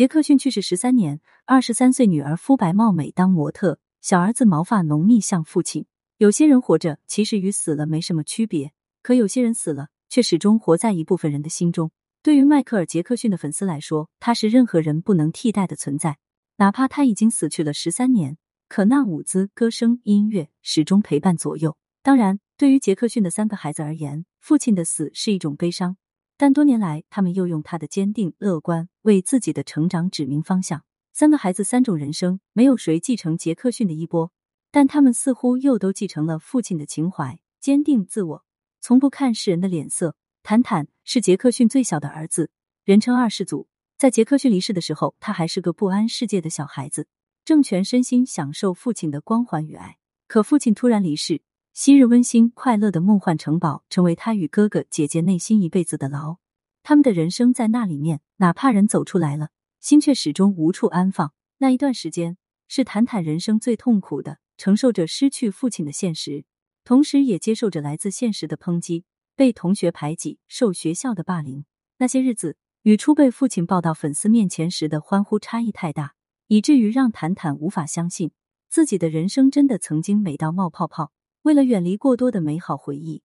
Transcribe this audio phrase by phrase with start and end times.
[0.00, 5.84] 杰克逊去世十三年，二十三岁女儿肤白貌美当模特，小儿子毛发浓密像父亲。
[6.16, 11.90] 有些人活着其实与死了没什么区别，可有些人死了却始终活在一部分人的心中。
[12.22, 16.16] 对于迈克尔·杰克逊的粉丝来说，他是任何人不能替代的存在。
[16.56, 18.38] 哪怕他已经死去了十三年，
[18.70, 21.76] 可那舞姿、歌声、音乐始终陪伴左右。
[22.02, 25.98] 当然，对于杰克逊的三个孩子而言，父亲的死是一种悲伤，
[26.42, 30.82] 但多年来，他们又用他的坚定、乐观为自己的成长指明方向。
[31.12, 34.32] 三个孩子，三种人生，没有谁继承杰克逊的衣钵，
[34.70, 38.44] 但他们似乎又都继承了父亲的情怀，坚定自我，
[38.80, 40.16] 从不看世人的脸色。
[40.42, 42.50] 坦坦是杰克逊最小的儿子，
[42.84, 43.68] 人称二世祖。
[43.98, 47.06] 在杰克逊离世的时候，他还是个不安世界的小孩子，
[47.44, 49.98] 正全身心享受父亲的光环与爱。
[50.26, 56.38] 可父亲突然离世，昔日温馨快乐的梦幻城堡，成为他与哥哥姐姐内心一辈子的牢。
[56.82, 61.32] 他们的人生在那里面，哪怕人走出来了，心却始终无处安放。
[61.58, 66.44] 那一段时间是坦坦人生最痛苦的，承受着失去父亲的现实，
[66.84, 69.04] 同时也接受着来自现实的抨击。
[69.36, 71.64] 被同学排挤，受学校的霸凌，
[71.98, 76.14] 那些日子与初被父亲抱到粉丝面前时的欢呼差异太大，
[76.48, 78.32] 以至于让坦坦无法相信
[78.68, 81.12] 自己的人生真的曾经美到冒泡泡。
[81.42, 83.22] 为了远离过多的美好回忆，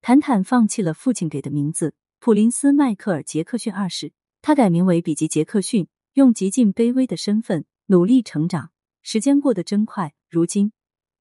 [0.00, 8.70] 坦坦放弃了父亲给的名字普林斯迈克尔杰克逊二世，他改名为比吉杰克逊，用极尽卑微的身份努力成长。
[9.02, 10.72] 时间过得真快，如今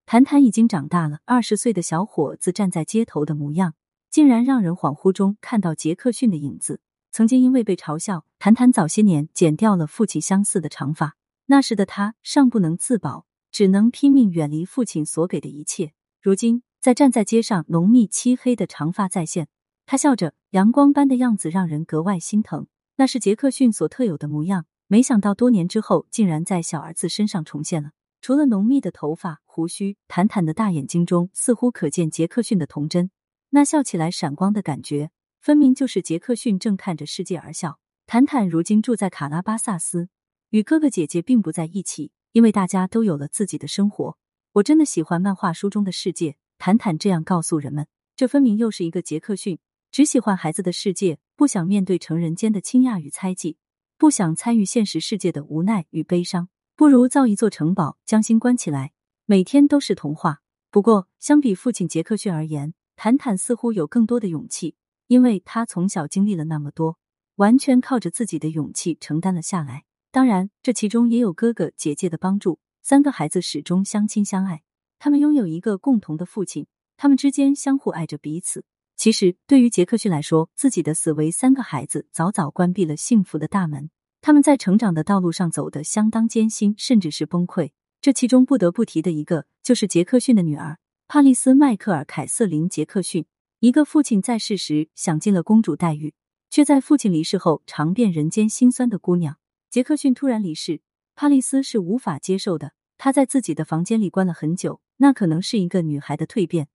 [0.05, 3.75] 坦坦已经长大了，二十岁的小伙子站在街头的模样。
[4.09, 6.81] 竟然让人恍惚中看到杰克逊的影子。
[7.11, 11.15] 曾经因为被嘲笑，谈谈早些年剪掉了父亲相似的长发。
[11.47, 15.93] 那时的他尚不能自保，只能拼命远离父亲所给的一切。
[16.23, 19.49] 如今在站在街上，浓密漆黑的长发再现，
[19.85, 22.67] 他笑着，阳光般的样子让人格外心疼。
[22.95, 24.65] 那是杰克逊所特有的模样。
[24.87, 27.91] 没想到多年之后，竟然在小儿子身上重现了。
[28.21, 33.11] 除了浓密的头发、胡须，坦坦的大眼睛中似乎可见杰克逊的童真。
[33.49, 35.11] 那笑起来闪光的感觉，
[35.41, 37.79] 分明就是杰克逊正看着世界而笑。
[38.07, 40.07] 坦坦如今住在卡拉巴萨斯，
[40.51, 44.17] 与哥哥姐姐并不在一起，因为大家都有了自己的生活。
[44.53, 47.87] 我真的喜欢漫画书中的世界，坦坦这样告诉人们。
[48.15, 49.57] 这分明又是一个杰克逊，
[49.91, 53.57] 只喜欢孩子的世界，不想面对成人间的惊讶与猜忌，
[53.97, 56.49] 不想参与现实世界的无奈与悲伤。
[56.75, 58.93] 不如造一座城堡，将心关起来，
[59.25, 60.41] 每天都是童话。
[60.69, 64.75] 不过，相比父亲杰克逊而言，坦坦似乎有更多的勇气，
[65.07, 66.99] 因为他从小经历了那么多，
[67.37, 69.85] 完全靠着自己的勇气承担了下来。
[70.11, 72.59] 当然，这其中也有哥哥姐姐的帮助。
[72.85, 74.61] 三个孩子始终相亲相爱，
[74.99, 76.67] 他们拥有一个共同的父亲，
[76.97, 78.65] 他们之间相互爱着彼此。
[78.97, 83.89] 其实，对于杰克逊来说，自己的死为三个孩子早早关闭了幸福的大门。
[84.19, 87.71] 他们在成长的道路上走得相当艰辛，甚至是崩溃。
[88.01, 90.77] 这其中不得不提的一个，就是杰克逊的女儿。
[91.07, 93.25] 帕丽斯·迈克尔·凯瑟琳·杰克逊，
[93.59, 96.13] 一个父亲在世时享尽了公主待遇，
[96.49, 99.37] 却在父亲离世后尝遍人间辛酸的姑娘。
[99.69, 100.81] 杰克逊突然离世，
[101.15, 102.73] 帕丽斯是无法接受的。
[102.97, 106.67] 她在自己的房间里关了很久，那可能是一个女孩的蜕变。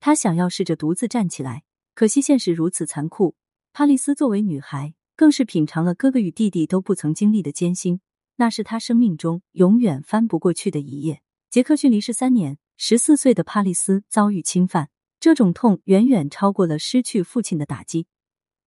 [0.00, 3.34] 她想要试着独自站起来，可惜现实如此残酷。
[3.72, 8.00] 帕丽斯作为女孩，更是品尝了哥哥与弟弟都不曾经历的艰辛，
[8.36, 11.22] 那是她生命中永远翻不过去的一页。
[11.50, 12.58] 杰克逊离世三年。
[12.80, 14.88] 十四岁的帕丽斯遭遇侵犯，
[15.18, 18.06] 这种痛远远超过了失去父亲的打击，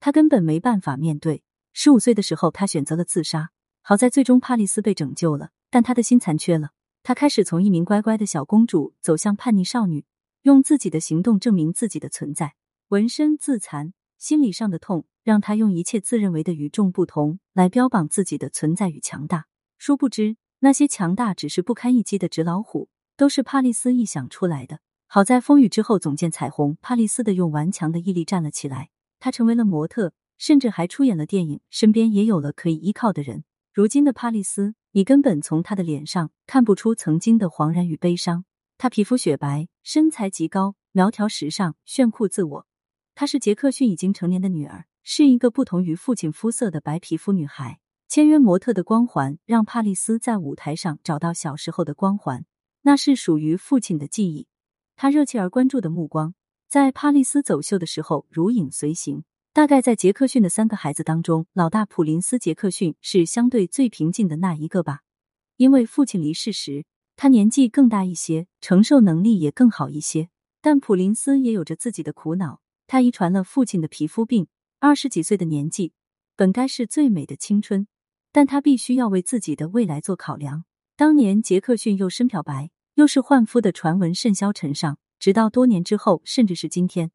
[0.02, 1.44] 他根本没办法面对。
[1.72, 3.52] 十五岁的时候，他选择了自杀。
[3.82, 6.72] 好在最终帕丽斯被拯救了，但他的心残缺了。
[7.04, 10.06] 他开始从一名乖乖的小公主走向叛逆少女，
[10.44, 12.54] 用自己的行动证明自己的存在。
[12.90, 19.48] 纹身、自残、心理上的痛，让他用一切自认为的与众不同来标榜自己的存在与强大。
[19.78, 22.90] 殊不知，那些强大只是不堪一击的纸老虎。
[23.18, 24.80] 都是帕丽斯臆想出来的。
[25.06, 28.90] 好在风雨之后总见彩虹，帕丽斯的用顽强的毅力站了起来。
[29.20, 33.44] 她成为了模特，甚至还出演了电影，身边也有了可以依靠的人。
[33.74, 38.44] 如今的帕丽斯，你根本从她的脸上看不出曾经的惶然与悲伤。
[38.78, 42.68] 她皮肤雪白，身材极高，苗条时尚，炫酷自我。
[43.16, 47.80] 她是杰克逊已经成年的女儿，是一个不同于父亲肤色的白皮肤女孩。
[48.10, 52.44] 签约模特的光环让帕丽斯在舞台上找到小时候的光环。
[52.82, 54.48] 那是属于父亲的记忆，
[54.98, 56.34] 他热切而关注的目光，
[56.68, 59.24] 在帕丽斯走秀的时候如影随形。
[59.54, 65.02] 大概在杰克逊的三个孩子当中，老大普林斯·杰克逊是相对最平静的那一个吧。
[65.58, 66.86] 因为父亲离世时，
[67.18, 70.30] 他年纪更大一些，承受能力也更好一些。
[70.62, 74.48] 但普林斯也有着自己的苦恼，他遗传了父亲的皮肤病。
[74.80, 75.92] 二十几岁的年纪，
[76.38, 77.88] 本该是最美的青春，
[78.32, 80.64] 但他必须要为自己的未来做考量。
[80.96, 87.12] 当年杰克逊又深漂白又是换夫的传闻甚嚣尘上，直到多年之后，甚至是今天，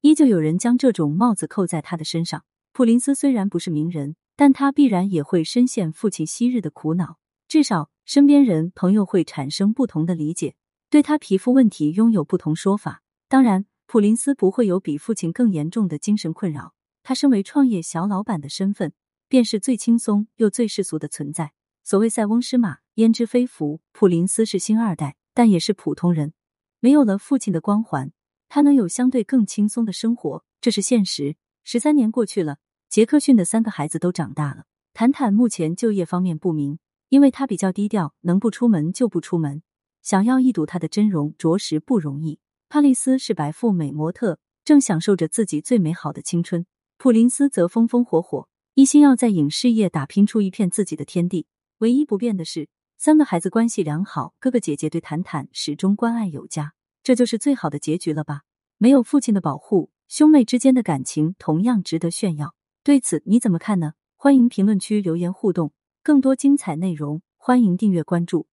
[0.00, 2.44] 依旧有人将这种帽子扣在他的身上。
[2.72, 7.18] 普林斯虽然不是名人，但他必然也会深陷父亲昔日的苦恼，
[7.48, 10.54] 至少身边人朋友会产生不同的理解，
[10.88, 13.02] 对他皮肤问题拥有不同说法。
[13.28, 16.74] 当然，普林斯不会有比父亲更严重的精神困扰。
[17.02, 18.92] 他身为创业小老板的身份，
[19.28, 21.52] 便是最轻松又最世俗的存在。
[21.82, 23.80] 所谓塞翁失马，焉知非福？
[23.92, 26.34] 普林斯是星二代，但也是普通人。
[26.80, 28.12] 没有了父亲的光环，
[28.48, 31.36] 他能有相对更轻松的生活，这是现实。
[31.64, 32.58] 十三年过去了，
[32.88, 34.64] 杰克逊的三个孩子都长大了。
[34.94, 36.78] 坦坦目前就业方面不明，
[37.10, 39.62] 因为他比较低调，能不出门就不出门。
[40.02, 42.40] 想要一睹他的真容，着实不容易。
[42.68, 46.66] 帕丽斯是白富美模特，正享受着自己最美好的青春。
[46.96, 51.46] 普林斯则风风火火，一心要在影视业打拼出一片自己的天地。
[51.78, 56.72] 唯一不变的是，三个孩子关系良好，哥哥姐姐对坦坦始终关爱有加，
[57.02, 58.42] 这就是最好的结局了吧？
[58.76, 62.54] 没有父亲的保护，兄妹之间的感情同样值得炫耀。
[62.82, 63.92] 对此你怎么看呢？
[64.16, 65.72] 欢迎评论区留言互动，
[66.02, 68.48] 更多精彩内容欢迎订阅关注。